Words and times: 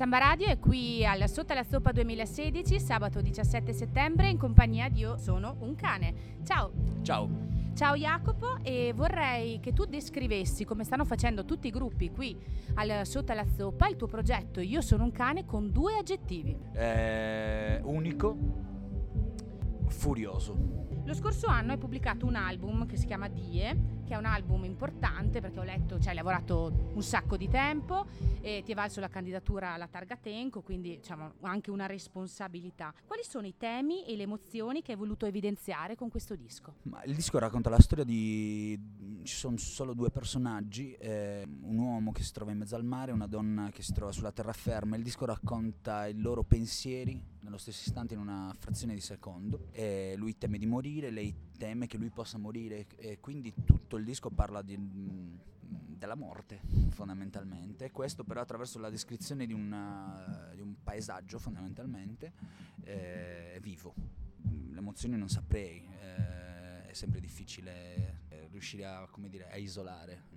Samba 0.00 0.16
Radio 0.16 0.46
è 0.46 0.58
qui 0.58 1.04
al 1.04 1.28
Sotto 1.28 1.52
la 1.52 1.62
Zoppa 1.62 1.92
2016, 1.92 2.80
sabato 2.80 3.20
17 3.20 3.70
settembre, 3.74 4.30
in 4.30 4.38
compagnia 4.38 4.88
di 4.88 5.00
Io 5.00 5.18
sono 5.18 5.56
un 5.60 5.74
cane. 5.74 6.38
Ciao! 6.42 6.72
Ciao! 7.02 7.28
Ciao 7.74 7.94
Jacopo 7.96 8.56
e 8.62 8.94
vorrei 8.96 9.60
che 9.60 9.74
tu 9.74 9.84
descrivessi 9.84 10.64
come 10.64 10.84
stanno 10.84 11.04
facendo 11.04 11.44
tutti 11.44 11.66
i 11.66 11.70
gruppi 11.70 12.10
qui 12.10 12.34
al 12.76 13.04
Sotto 13.04 13.34
la 13.34 13.44
Zoppa 13.44 13.88
il 13.88 13.96
tuo 13.96 14.06
progetto 14.06 14.60
Io 14.60 14.80
sono 14.80 15.04
un 15.04 15.12
cane 15.12 15.44
con 15.44 15.70
due 15.70 15.98
aggettivi. 15.98 16.56
Eh, 16.72 17.78
unico, 17.82 18.38
furioso. 19.90 20.90
Lo 21.04 21.14
scorso 21.14 21.46
anno 21.46 21.72
hai 21.72 21.78
pubblicato 21.78 22.26
un 22.26 22.36
album 22.36 22.86
che 22.86 22.96
si 22.96 23.06
chiama 23.06 23.28
Die, 23.28 24.00
che 24.04 24.14
è 24.14 24.16
un 24.16 24.26
album 24.26 24.64
importante 24.64 25.40
perché 25.40 25.58
ho 25.58 25.62
letto, 25.62 25.98
cioè 25.98 26.10
hai 26.10 26.14
lavorato 26.14 26.90
un 26.92 27.02
sacco 27.02 27.36
di 27.36 27.48
tempo 27.48 28.06
e 28.40 28.62
ti 28.64 28.72
è 28.72 28.74
valso 28.74 29.00
la 29.00 29.08
candidatura 29.08 29.72
alla 29.72 29.88
Targa 29.88 30.16
Tenco, 30.16 30.62
quindi 30.62 30.96
diciamo 30.96 31.32
anche 31.42 31.70
una 31.70 31.86
responsabilità. 31.86 32.92
Quali 33.06 33.22
sono 33.24 33.46
i 33.46 33.56
temi 33.56 34.04
e 34.04 34.14
le 34.14 34.24
emozioni 34.24 34.82
che 34.82 34.92
hai 34.92 34.98
voluto 34.98 35.26
evidenziare 35.26 35.96
con 35.96 36.10
questo 36.10 36.36
disco? 36.36 36.76
Ma 36.82 37.02
il 37.04 37.14
disco 37.14 37.38
racconta 37.38 37.70
la 37.70 37.80
storia 37.80 38.04
di... 38.04 38.78
ci 39.22 39.34
sono 39.34 39.56
solo 39.56 39.94
due 39.94 40.10
personaggi, 40.10 40.92
eh, 40.92 41.46
un 41.62 41.78
uomo 41.78 42.12
che 42.12 42.22
si 42.22 42.32
trova 42.32 42.52
in 42.52 42.58
mezzo 42.58 42.76
al 42.76 42.84
mare 42.84 43.10
e 43.10 43.14
una 43.14 43.26
donna 43.26 43.70
che 43.70 43.82
si 43.82 43.92
trova 43.92 44.12
sulla 44.12 44.32
terraferma. 44.32 44.96
Il 44.96 45.02
disco 45.02 45.24
racconta 45.24 46.06
i 46.06 46.14
loro 46.14 46.42
pensieri 46.42 47.29
nello 47.50 47.58
stesso 47.58 47.82
istante 47.84 48.14
in 48.14 48.20
una 48.20 48.54
frazione 48.56 48.94
di 48.94 49.00
secondo. 49.00 49.66
E 49.72 50.14
lui 50.16 50.38
teme 50.38 50.56
di 50.56 50.66
morire, 50.66 51.10
lei 51.10 51.34
teme 51.58 51.88
che 51.88 51.98
lui 51.98 52.10
possa 52.10 52.38
morire 52.38 52.86
e 52.96 53.18
quindi 53.18 53.52
tutto 53.64 53.96
il 53.96 54.04
disco 54.04 54.30
parla 54.30 54.62
di, 54.62 54.78
della 55.60 56.14
morte 56.14 56.60
fondamentalmente. 56.90 57.90
Questo 57.90 58.22
però 58.22 58.40
attraverso 58.40 58.78
la 58.78 58.88
descrizione 58.88 59.46
di, 59.46 59.52
una, 59.52 60.52
di 60.54 60.60
un 60.60 60.76
paesaggio 60.82 61.38
fondamentalmente 61.38 62.32
eh, 62.84 63.58
vivo. 63.60 63.94
Le 64.70 64.78
emozioni 64.78 65.16
non 65.16 65.28
saprei, 65.28 65.86
eh, 66.00 66.86
è 66.86 66.92
sempre 66.92 67.20
difficile 67.20 68.22
eh, 68.28 68.46
riuscire 68.50 68.86
a, 68.86 69.08
dire, 69.28 69.50
a 69.50 69.56
isolare 69.56 70.28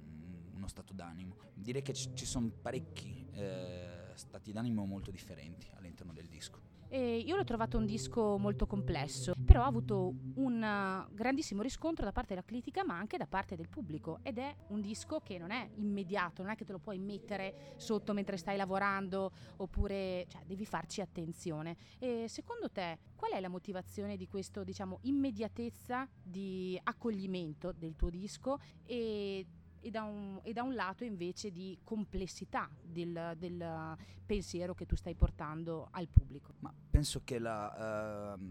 uno 0.55 0.67
stato 0.67 0.93
d'animo. 0.93 1.37
Direi 1.53 1.83
che 1.83 1.93
ci, 1.93 2.09
ci 2.15 2.25
sono 2.25 2.49
parecchi 2.49 3.27
eh, 3.33 4.11
stati 4.15 4.51
d'animo 4.51 4.85
molto 4.85 5.11
differenti 5.11 5.67
all'interno 5.75 6.11
del 6.11 6.27
disco. 6.27 6.72
E 6.93 7.17
io 7.17 7.35
l'ho 7.35 7.43
trovato 7.43 7.79
un 7.79 7.87
disco 7.87 8.37
molto 8.37 8.67
complesso, 8.67 9.33
però 9.43 9.63
ha 9.63 9.65
avuto 9.65 10.13
un 10.35 11.07
grandissimo 11.11 11.63
riscontro 11.63 12.05
da 12.05 12.11
parte 12.11 12.35
della 12.35 12.45
critica, 12.45 12.85
ma 12.85 12.95
anche 12.95 13.17
da 13.17 13.25
parte 13.25 13.55
del 13.55 13.67
pubblico. 13.67 14.19
Ed 14.21 14.37
è 14.37 14.55
un 14.67 14.79
disco 14.79 15.19
che 15.19 15.39
non 15.39 15.49
è 15.49 15.71
immediato, 15.77 16.43
non 16.43 16.51
è 16.51 16.55
che 16.55 16.65
te 16.65 16.71
lo 16.71 16.77
puoi 16.77 16.99
mettere 16.99 17.73
sotto 17.77 18.13
mentre 18.13 18.37
stai 18.37 18.57
lavorando, 18.57 19.31
oppure 19.55 20.27
cioè, 20.27 20.43
devi 20.45 20.67
farci 20.67 21.01
attenzione. 21.01 21.77
E 21.97 22.27
secondo 22.27 22.69
te, 22.69 22.99
qual 23.15 23.31
è 23.31 23.39
la 23.39 23.49
motivazione 23.49 24.15
di 24.15 24.27
questa 24.27 24.63
diciamo, 24.63 24.99
immediatezza 25.01 26.07
di 26.21 26.79
accoglimento 26.83 27.71
del 27.71 27.95
tuo 27.95 28.11
disco? 28.11 28.59
E 28.85 29.47
e 29.83 29.91
da 29.91 30.03
un, 30.03 30.39
e 30.43 30.53
da 30.53 30.63
un 30.63 30.73
lato 30.73 31.03
invece 31.03 31.51
di 31.51 31.77
complessità 31.83 32.69
del, 32.81 33.35
del, 33.37 33.97
pensiero 34.25 34.73
che 34.73 34.85
tu 34.85 34.95
stai 34.95 35.13
portando 35.13 35.89
al 35.91 36.07
pubblico. 36.07 36.53
Ma 36.59 36.73
penso 36.89 37.21
che 37.25 37.37
la, 37.37 38.35
uh, 38.37 38.41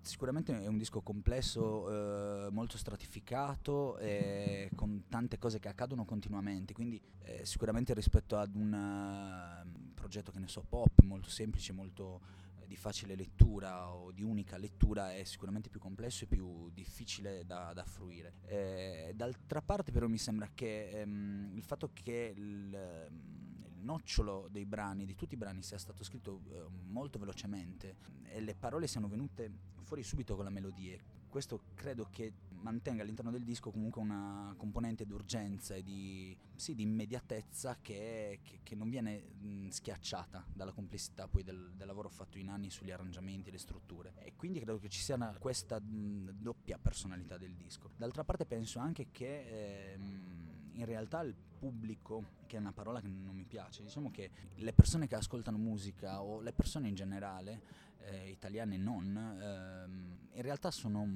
sicuramente 0.00 0.56
è 0.62 0.66
un 0.68 0.78
disco 0.78 1.00
complesso, 1.02 1.62
uh, 1.64 2.52
molto 2.52 2.78
stratificato 2.78 3.98
e 3.98 4.70
con 4.76 5.04
tante 5.08 5.38
cose 5.38 5.58
che 5.58 5.68
accadono 5.68 6.04
continuamente, 6.04 6.72
quindi 6.72 7.00
eh, 7.22 7.44
sicuramente 7.44 7.92
rispetto 7.92 8.36
ad 8.36 8.54
un 8.54 8.72
uh, 8.72 9.94
progetto 9.94 10.30
che 10.30 10.38
ne 10.38 10.48
so 10.48 10.64
pop, 10.66 11.02
molto 11.02 11.28
semplice, 11.28 11.72
molto 11.72 12.44
di 12.66 12.76
facile 12.76 13.14
lettura 13.14 13.90
o 13.90 14.10
di 14.12 14.22
unica 14.22 14.56
lettura 14.56 15.14
è 15.14 15.24
sicuramente 15.24 15.68
più 15.68 15.80
complesso 15.80 16.24
e 16.24 16.26
più 16.26 16.70
difficile 16.70 17.44
da, 17.44 17.72
da 17.72 17.84
fruire. 17.84 18.34
Eh, 18.46 19.12
d'altra 19.14 19.62
parte 19.62 19.92
però 19.92 20.06
mi 20.06 20.18
sembra 20.18 20.50
che 20.54 20.90
ehm, 20.90 21.52
il 21.54 21.62
fatto 21.62 21.90
che 21.92 22.32
il, 22.36 22.42
il, 22.42 23.82
nocciolo 23.82 24.48
dei 24.50 24.64
brani, 24.64 25.04
di 25.04 25.14
tutti 25.14 25.34
i 25.34 25.36
brani, 25.36 25.62
sia 25.62 25.78
stato 25.78 26.02
scritto 26.02 26.42
eh, 26.50 26.64
molto 26.88 27.18
velocemente 27.18 27.96
e 28.24 28.40
le 28.40 28.54
parole 28.54 28.88
siano 28.88 29.06
venute 29.06 29.74
fuori 29.82 30.02
subito 30.02 30.34
con 30.34 30.44
la 30.44 30.50
melodia, 30.50 30.98
questo 31.28 31.60
credo 31.74 32.08
che 32.10 32.32
mantenga 32.60 33.02
all'interno 33.02 33.30
del 33.30 33.44
disco 33.44 33.70
comunque 33.70 34.00
una 34.00 34.54
componente 34.56 35.06
d'urgenza 35.06 35.74
e 35.74 35.82
di, 35.82 36.36
sì, 36.54 36.74
di 36.74 36.82
immediatezza 36.82 37.78
che, 37.80 38.40
che, 38.42 38.60
che, 38.62 38.74
non 38.74 38.88
viene 38.88 39.68
schiacciata 39.68 40.44
dalla 40.52 40.72
complessità 40.72 41.28
poi 41.28 41.42
del, 41.42 41.72
del, 41.74 41.86
lavoro 41.86 42.08
fatto 42.08 42.38
in 42.38 42.48
anni 42.48 42.70
sugli 42.70 42.90
arrangiamenti 42.90 43.48
e 43.48 43.52
le 43.52 43.58
strutture. 43.58 44.14
E 44.18 44.34
quindi 44.36 44.60
credo 44.60 44.78
che 44.78 44.88
ci 44.88 45.00
sia 45.00 45.14
una, 45.14 45.36
questa 45.38 45.80
doppia 45.80 46.78
personalità 46.78 47.38
del 47.38 47.54
disco. 47.54 47.90
D'altra 47.96 48.24
parte 48.24 48.46
penso 48.46 48.78
anche 48.78 49.08
che... 49.10 49.92
Ehm, 49.92 50.54
in 50.76 50.84
realtà 50.84 51.20
il 51.22 51.34
pubblico, 51.58 52.24
che 52.46 52.56
è 52.56 52.60
una 52.60 52.72
parola 52.72 53.00
che 53.00 53.08
non 53.08 53.34
mi 53.34 53.44
piace, 53.44 53.82
diciamo 53.82 54.10
che 54.10 54.30
le 54.56 54.72
persone 54.72 55.06
che 55.06 55.14
ascoltano 55.14 55.56
musica 55.56 56.22
o 56.22 56.40
le 56.40 56.52
persone 56.52 56.88
in 56.88 56.94
generale, 56.94 57.62
eh, 58.00 58.30
italiane 58.30 58.76
non, 58.76 59.16
ehm, 59.16 60.18
in 60.32 60.42
realtà 60.42 60.70
sono, 60.70 61.06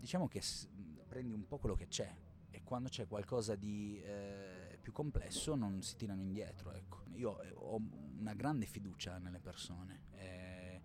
diciamo 0.00 0.26
che 0.26 0.40
s- 0.40 0.66
prendi 1.06 1.32
un 1.34 1.46
po' 1.46 1.58
quello 1.58 1.76
che 1.76 1.86
c'è 1.86 2.12
e 2.50 2.62
quando 2.64 2.88
c'è 2.88 3.06
qualcosa 3.06 3.54
di 3.54 4.00
eh, 4.02 4.78
più 4.80 4.92
complesso 4.92 5.54
non 5.54 5.82
si 5.82 5.96
tirano 5.96 6.20
indietro. 6.22 6.72
Ecco. 6.72 7.02
Io 7.14 7.40
eh, 7.42 7.52
ho 7.54 7.80
una 8.18 8.34
grande 8.34 8.66
fiducia 8.66 9.18
nelle 9.18 9.38
persone. 9.38 10.04
Eh, 10.12 10.80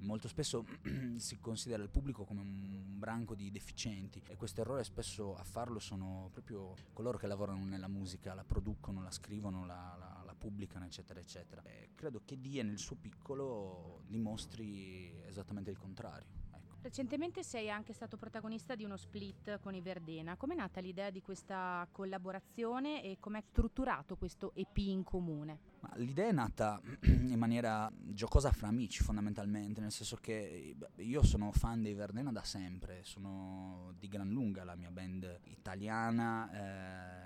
molto 0.00 0.28
spesso 0.28 0.64
si 1.16 1.38
considera 1.38 1.82
il 1.82 1.88
pubblico 1.88 2.24
come 2.24 2.40
un 2.40 2.98
branco 2.98 3.34
di 3.34 3.50
deficienti 3.50 4.22
e 4.28 4.36
questo 4.36 4.60
errore 4.60 4.84
spesso 4.84 5.34
a 5.34 5.42
farlo 5.42 5.78
sono 5.80 6.28
proprio 6.32 6.74
coloro 6.92 7.18
che 7.18 7.26
lavorano 7.26 7.64
nella 7.64 7.88
musica, 7.88 8.34
la 8.34 8.44
producono, 8.44 9.02
la 9.02 9.10
scrivono, 9.10 9.64
la, 9.66 9.96
la, 9.98 10.22
la 10.24 10.34
pubblicano, 10.34 10.84
eccetera, 10.84 11.18
eccetera. 11.20 11.62
E 11.64 11.90
credo 11.94 12.22
che 12.24 12.40
Die 12.40 12.62
nel 12.62 12.78
suo 12.78 12.96
piccolo 12.96 14.02
dimostri 14.06 15.20
esattamente 15.26 15.70
il 15.70 15.78
contrario. 15.78 16.37
Recentemente 16.80 17.42
sei 17.42 17.70
anche 17.70 17.92
stato 17.92 18.16
protagonista 18.16 18.74
di 18.74 18.84
uno 18.84 18.96
split 18.96 19.58
con 19.60 19.74
i 19.74 19.80
Verdena. 19.80 20.36
Com'è 20.36 20.54
nata 20.54 20.80
l'idea 20.80 21.10
di 21.10 21.20
questa 21.20 21.86
collaborazione 21.90 23.02
e 23.02 23.18
com'è 23.18 23.40
strutturato 23.40 24.16
questo 24.16 24.52
EP 24.54 24.76
in 24.76 25.02
comune? 25.02 25.58
Ma 25.80 25.90
l'idea 25.96 26.28
è 26.28 26.32
nata 26.32 26.80
in 27.02 27.38
maniera 27.38 27.90
giocosa 27.94 28.52
fra 28.52 28.68
amici 28.68 29.02
fondamentalmente, 29.02 29.80
nel 29.80 29.92
senso 29.92 30.16
che 30.20 30.76
io 30.96 31.22
sono 31.24 31.50
fan 31.52 31.82
dei 31.82 31.94
Verdena 31.94 32.32
da 32.32 32.44
sempre, 32.44 33.00
sono 33.02 33.92
di 33.98 34.08
gran 34.08 34.30
lunga 34.30 34.64
la 34.64 34.76
mia 34.76 34.90
band 34.90 35.40
italiana 35.44 36.50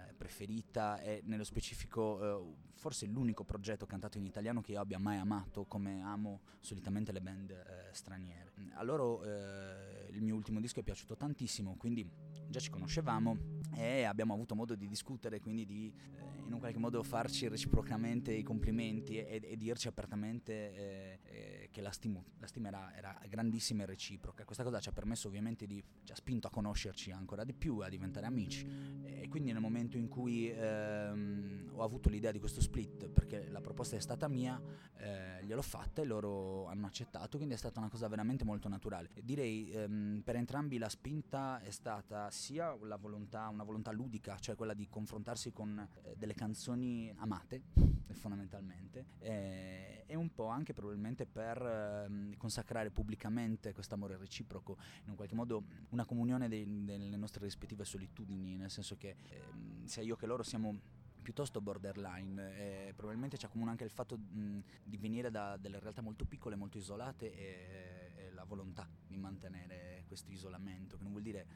eh, 0.08 0.11
preferita 0.22 1.00
e 1.00 1.20
nello 1.24 1.42
specifico 1.42 2.22
eh, 2.22 2.54
forse 2.74 3.06
l'unico 3.06 3.42
progetto 3.42 3.86
cantato 3.86 4.18
in 4.18 4.24
italiano 4.24 4.60
che 4.60 4.72
io 4.72 4.80
abbia 4.80 5.00
mai 5.00 5.18
amato 5.18 5.64
come 5.64 6.00
amo 6.00 6.42
solitamente 6.60 7.10
le 7.10 7.20
band 7.20 7.50
eh, 7.50 7.92
straniere. 7.92 8.52
A 8.74 8.84
loro 8.84 9.24
eh, 9.24 10.06
il 10.10 10.22
mio 10.22 10.36
ultimo 10.36 10.60
disco 10.60 10.78
è 10.78 10.84
piaciuto 10.84 11.16
tantissimo, 11.16 11.74
quindi 11.76 12.08
già 12.48 12.60
ci 12.60 12.70
conoscevamo 12.70 13.36
e 13.74 14.04
abbiamo 14.04 14.32
avuto 14.32 14.54
modo 14.54 14.76
di 14.76 14.86
discutere, 14.86 15.40
quindi 15.40 15.64
di 15.64 15.92
eh, 16.16 16.32
in 16.46 16.52
un 16.52 16.58
qualche 16.58 16.78
modo 16.78 17.02
farci 17.02 17.48
reciprocamente 17.48 18.32
i 18.32 18.42
complimenti 18.42 19.16
e, 19.16 19.40
e 19.42 19.56
dirci 19.56 19.88
apertamente 19.88 20.52
eh, 20.52 21.18
eh, 21.22 21.68
che 21.70 21.80
la, 21.80 21.90
stimo, 21.90 22.24
la 22.38 22.46
stima 22.46 22.68
era, 22.68 22.94
era, 22.94 23.20
grandissima 23.28 23.84
e 23.84 23.86
reciproca. 23.86 24.44
Questa 24.44 24.62
cosa 24.62 24.80
ci 24.80 24.88
ha 24.88 24.92
permesso 24.92 25.28
ovviamente 25.28 25.66
di, 25.66 25.82
ci 26.04 26.12
ha 26.12 26.16
spinto 26.16 26.46
a 26.46 26.50
conoscerci 26.50 27.10
ancora 27.10 27.44
di 27.44 27.54
più, 27.54 27.78
a 27.78 27.88
diventare 27.88 28.26
amici 28.26 28.66
e 29.04 29.28
quindi 29.28 29.52
nel 29.52 29.62
momento 29.62 29.96
in 29.96 30.08
cui 30.12 30.50
ehm, 30.50 31.61
ho 31.74 31.82
avuto 31.82 32.08
l'idea 32.08 32.30
di 32.30 32.38
questo 32.38 32.60
split, 32.60 33.08
perché 33.08 33.48
la 33.48 33.60
proposta 33.60 33.96
è 33.96 34.00
stata 34.00 34.28
mia, 34.28 34.60
eh, 34.96 35.44
gliel'ho 35.44 35.62
fatta 35.62 36.02
e 36.02 36.04
loro 36.04 36.66
hanno 36.66 36.86
accettato, 36.86 37.36
quindi 37.36 37.54
è 37.54 37.58
stata 37.58 37.78
una 37.80 37.88
cosa 37.88 38.08
veramente 38.08 38.44
molto 38.44 38.68
naturale. 38.68 39.10
Direi 39.22 39.70
ehm, 39.70 40.22
per 40.24 40.36
entrambi 40.36 40.78
la 40.78 40.88
spinta 40.88 41.60
è 41.60 41.70
stata 41.70 42.30
sia 42.30 42.74
volontà, 42.96 43.48
una 43.48 43.64
volontà 43.64 43.90
ludica, 43.90 44.38
cioè 44.38 44.54
quella 44.54 44.74
di 44.74 44.88
confrontarsi 44.88 45.52
con 45.52 45.78
eh, 46.02 46.14
delle 46.16 46.34
canzoni 46.34 47.12
amate 47.16 47.62
fondamentalmente 48.12 49.06
eh, 49.18 50.04
e 50.06 50.14
un 50.14 50.32
po' 50.32 50.46
anche 50.46 50.72
probabilmente 50.72 51.26
per 51.26 51.60
eh, 51.60 52.36
consacrare 52.36 52.90
pubblicamente 52.90 53.72
questo 53.72 53.94
amore 53.94 54.16
reciproco 54.16 54.76
in 55.04 55.10
un 55.10 55.16
qualche 55.16 55.34
modo 55.34 55.64
una 55.90 56.04
comunione 56.04 56.48
dei, 56.48 56.84
delle 56.84 57.16
nostre 57.16 57.44
rispettive 57.44 57.84
solitudini 57.84 58.56
nel 58.56 58.70
senso 58.70 58.96
che 58.96 59.16
eh, 59.22 59.42
sia 59.84 60.02
io 60.02 60.16
che 60.16 60.26
loro 60.26 60.42
siamo 60.42 61.00
piuttosto 61.22 61.60
borderline 61.60 62.88
e 62.88 62.92
probabilmente 62.94 63.38
ci 63.38 63.46
accomuna 63.46 63.70
anche 63.70 63.84
il 63.84 63.90
fatto 63.90 64.16
mh, 64.16 64.62
di 64.84 64.96
venire 64.96 65.30
da 65.30 65.56
delle 65.56 65.78
realtà 65.78 66.02
molto 66.02 66.24
piccole, 66.24 66.56
molto 66.56 66.78
isolate 66.78 67.32
e, 67.32 68.12
e 68.16 68.30
la 68.32 68.44
volontà 68.44 68.88
di 69.06 69.16
mantenere 69.16 70.04
questo 70.06 70.30
isolamento, 70.30 70.96
che 70.96 71.02
non 71.02 71.12
vuol 71.12 71.22
dire 71.22 71.46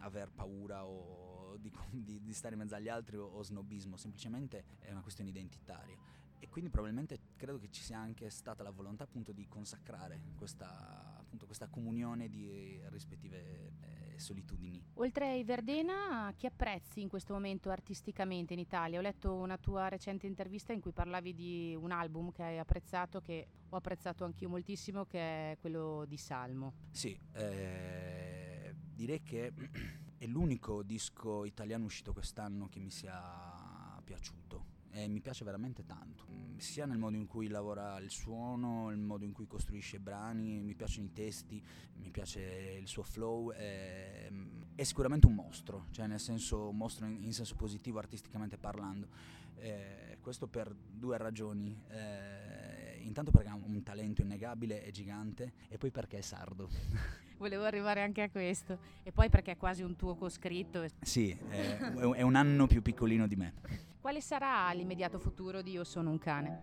aver 0.00 0.30
paura 0.30 0.84
o 0.84 1.56
di, 1.58 1.70
di, 1.90 2.22
di, 2.22 2.32
stare 2.32 2.54
in 2.54 2.60
mezzo 2.60 2.74
agli 2.74 2.88
altri 2.88 3.16
o, 3.16 3.26
o 3.26 3.42
snobismo, 3.42 3.96
semplicemente 3.96 4.64
è 4.80 4.90
una 4.90 5.02
questione 5.02 5.30
identitaria. 5.30 5.96
e 6.38 6.48
quindi 6.48 6.70
probabilmente 6.70 7.18
credo 7.36 7.58
che 7.58 7.70
ci 7.70 7.82
sia 7.82 7.98
anche 7.98 8.30
stata 8.30 8.62
la 8.62 8.70
volontà 8.70 9.04
appunto 9.04 9.32
di 9.32 9.46
consacrare 9.48 10.20
questa, 10.36 11.15
appunto, 11.36 11.44
questa 11.44 11.68
comunione 11.68 12.28
di 12.28 12.80
rispettive 12.86 13.72
eh, 13.80 14.18
solitudini. 14.18 14.82
Oltre 14.94 15.28
ai 15.28 15.44
Verdena, 15.44 16.32
chi 16.36 16.46
apprezzi 16.46 17.00
in 17.00 17.08
questo 17.08 17.34
momento 17.34 17.70
artisticamente 17.70 18.54
in 18.54 18.58
Italia? 18.58 18.98
Ho 18.98 19.02
letto 19.02 19.34
una 19.34 19.58
tua 19.58 19.88
recente 19.88 20.26
intervista 20.26 20.72
in 20.72 20.80
cui 20.80 20.92
parlavi 20.92 21.34
di 21.34 21.76
un 21.78 21.92
album 21.92 22.32
che 22.32 22.42
hai 22.42 22.58
apprezzato, 22.58 23.20
che 23.20 23.46
ho 23.68 23.76
apprezzato 23.76 24.24
anch'io 24.24 24.48
moltissimo, 24.48 25.04
che 25.04 25.52
è 25.52 25.56
quello 25.60 26.04
di 26.06 26.16
Salmo. 26.16 26.72
Sì, 26.90 27.18
eh, 27.32 28.74
direi 28.94 29.22
che 29.22 29.52
è 30.16 30.26
l'unico 30.26 30.82
disco 30.82 31.44
italiano 31.44 31.84
uscito 31.84 32.12
quest'anno 32.12 32.68
che 32.68 32.80
mi 32.80 32.90
sia 32.90 34.00
piaciuto 34.02 34.65
e 34.96 35.08
mi 35.08 35.20
piace 35.20 35.44
veramente 35.44 35.84
tanto, 35.84 36.24
mm, 36.30 36.56
sia 36.56 36.86
nel 36.86 36.96
modo 36.96 37.16
in 37.16 37.26
cui 37.26 37.48
lavora 37.48 37.98
il 37.98 38.10
suono, 38.10 38.90
il 38.90 38.96
modo 38.96 39.26
in 39.26 39.32
cui 39.32 39.46
costruisce 39.46 40.00
brani, 40.00 40.62
mi 40.62 40.74
piacciono 40.74 41.06
i 41.06 41.12
testi, 41.12 41.62
mi 41.96 42.10
piace 42.10 42.78
il 42.80 42.88
suo 42.88 43.02
flow, 43.02 43.52
è, 43.52 44.30
è 44.74 44.82
sicuramente 44.84 45.26
un 45.26 45.34
mostro, 45.34 45.88
cioè 45.90 46.06
nel 46.06 46.18
senso 46.18 46.70
un 46.70 46.78
mostro 46.78 47.04
in, 47.04 47.22
in 47.24 47.34
senso 47.34 47.56
positivo 47.56 47.98
artisticamente 47.98 48.56
parlando, 48.56 49.08
eh, 49.56 50.16
questo 50.22 50.46
per 50.46 50.74
due 50.74 51.18
ragioni. 51.18 51.78
Eh, 51.88 53.02
intanto 53.02 53.30
perché 53.30 53.48
ha 53.48 53.54
un 53.54 53.82
talento 53.82 54.22
innegabile 54.22 54.82
e 54.82 54.90
gigante 54.92 55.52
e 55.68 55.76
poi 55.76 55.90
perché 55.90 56.18
è 56.18 56.22
sardo. 56.22 56.70
Volevo 57.36 57.64
arrivare 57.64 58.02
anche 58.02 58.22
a 58.22 58.30
questo. 58.30 58.78
E 59.02 59.12
poi 59.12 59.28
perché 59.28 59.52
è 59.52 59.56
quasi 59.58 59.82
un 59.82 59.94
tuo 59.94 60.14
coscritto. 60.14 60.86
Sì, 61.02 61.36
è, 61.50 61.76
è 61.76 62.22
un 62.22 62.34
anno 62.34 62.66
più 62.66 62.80
piccolino 62.80 63.26
di 63.26 63.36
me. 63.36 63.85
Quale 64.06 64.20
sarà 64.20 64.70
l'immediato 64.72 65.18
futuro 65.18 65.62
di 65.62 65.72
Io 65.72 65.82
sono 65.82 66.10
un 66.10 66.18
cane? 66.18 66.62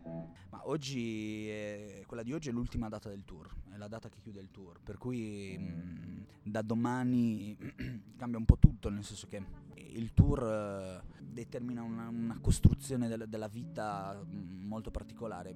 Ma 0.50 0.66
oggi, 0.70 1.50
è, 1.50 2.04
quella 2.08 2.24
di 2.24 2.32
oggi 2.32 2.48
è 2.48 2.54
l'ultima 2.54 2.88
data 2.88 3.10
del 3.10 3.26
tour, 3.26 3.54
è 3.70 3.76
la 3.76 3.90
data 3.90 4.08
che 4.08 4.22
chiude 4.22 4.40
il 4.40 4.50
tour, 4.50 4.80
per 4.82 4.98
cui 4.98 5.58
mh, 5.58 5.64
mm, 5.64 6.22
da 6.42 6.62
domani 6.62 7.54
cambia 8.16 8.40
un 8.40 8.46
po' 8.46 8.58
tutto, 8.58 8.88
nel 8.88 9.04
senso 9.04 9.28
che 9.28 9.44
il 9.76 10.14
tour 10.14 10.42
uh, 10.42 11.22
determina 11.22 11.82
una, 11.82 12.08
una 12.08 12.40
costruzione 12.40 13.10
del, 13.10 13.28
della 13.28 13.50
vita 13.50 14.24
mm, 14.24 14.66
molto 14.66 14.90
particolare. 14.90 15.54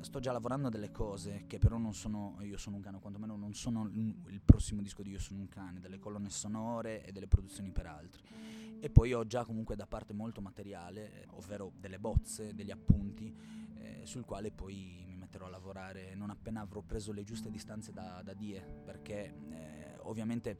Sto 0.00 0.20
già 0.20 0.30
lavorando 0.30 0.66
a 0.66 0.70
delle 0.70 0.90
cose 0.90 1.44
che 1.46 1.58
però 1.58 1.78
non 1.78 1.94
sono 1.94 2.36
Io 2.42 2.58
sono 2.58 2.76
un 2.76 2.82
cane, 2.82 2.98
o 2.98 3.00
quantomeno 3.00 3.34
non 3.34 3.54
sono 3.54 3.86
il 3.86 4.42
prossimo 4.44 4.82
disco 4.82 5.02
di 5.02 5.12
Io 5.12 5.18
sono 5.18 5.40
un 5.40 5.48
cane, 5.48 5.80
delle 5.80 5.98
colonne 5.98 6.28
sonore 6.28 7.02
e 7.02 7.12
delle 7.12 7.28
produzioni 7.28 7.70
per 7.70 7.86
altri 7.86 8.22
e 8.80 8.90
poi 8.90 9.12
ho 9.12 9.26
già 9.26 9.44
comunque 9.44 9.76
da 9.76 9.86
parte 9.86 10.12
molto 10.12 10.40
materiale, 10.40 11.12
eh, 11.12 11.26
ovvero 11.30 11.72
delle 11.78 11.98
bozze, 11.98 12.54
degli 12.54 12.70
appunti, 12.70 13.34
eh, 13.78 14.00
sul 14.04 14.24
quale 14.24 14.50
poi 14.50 15.04
mi 15.06 15.16
metterò 15.16 15.46
a 15.46 15.50
lavorare 15.50 16.14
non 16.14 16.30
appena 16.30 16.60
avrò 16.60 16.80
preso 16.80 17.12
le 17.12 17.24
giuste 17.24 17.50
distanze 17.50 17.92
da, 17.92 18.20
da 18.22 18.34
Die, 18.34 18.60
perché 18.84 19.34
eh, 19.50 19.98
ovviamente 20.02 20.58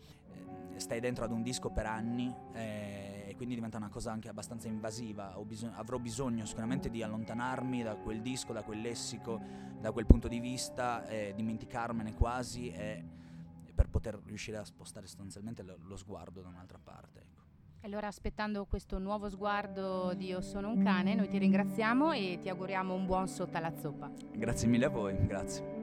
eh, 0.72 0.80
stai 0.80 1.00
dentro 1.00 1.24
ad 1.24 1.32
un 1.32 1.42
disco 1.42 1.70
per 1.70 1.86
anni 1.86 2.34
eh, 2.52 3.24
e 3.28 3.34
quindi 3.36 3.54
diventa 3.54 3.76
una 3.76 3.88
cosa 3.88 4.12
anche 4.12 4.28
abbastanza 4.28 4.68
invasiva, 4.68 5.38
bisog- 5.44 5.74
avrò 5.74 5.98
bisogno 5.98 6.44
sicuramente 6.46 6.90
di 6.90 7.02
allontanarmi 7.02 7.82
da 7.82 7.96
quel 7.96 8.20
disco, 8.20 8.52
da 8.52 8.62
quel 8.62 8.80
lessico, 8.80 9.40
da 9.80 9.92
quel 9.92 10.06
punto 10.06 10.28
di 10.28 10.40
vista, 10.40 11.04
dimenticarmene 11.34 12.14
quasi 12.14 12.72
per 13.74 13.88
poter 13.88 14.18
riuscire 14.24 14.56
a 14.56 14.64
spostare 14.64 15.06
sostanzialmente 15.06 15.62
lo, 15.62 15.76
lo 15.82 15.96
sguardo 15.96 16.40
da 16.40 16.48
un'altra 16.48 16.78
parte. 16.78 17.20
Ecco. 17.20 17.43
Allora 17.84 18.06
aspettando 18.06 18.64
questo 18.64 18.98
nuovo 18.98 19.28
sguardo 19.28 20.14
di 20.14 20.28
Io 20.28 20.40
sono 20.40 20.70
un 20.70 20.82
cane, 20.82 21.14
noi 21.14 21.28
ti 21.28 21.36
ringraziamo 21.36 22.12
e 22.12 22.38
ti 22.40 22.48
auguriamo 22.48 22.94
un 22.94 23.04
buon 23.04 23.28
sotto 23.28 23.58
alla 23.58 23.74
zoppa. 23.78 24.10
Grazie 24.32 24.68
mille 24.68 24.86
a 24.86 24.88
voi, 24.88 25.14
grazie. 25.26 25.73